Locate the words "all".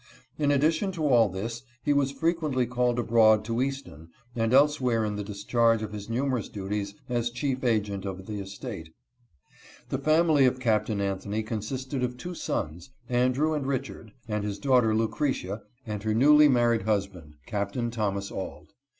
1.07-1.29